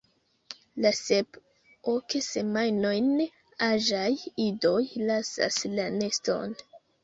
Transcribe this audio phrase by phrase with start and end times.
[0.85, 3.13] La sep–ok semajnojn
[3.69, 4.09] aĝaj
[4.49, 4.81] idoj
[5.13, 6.61] lasas la neston.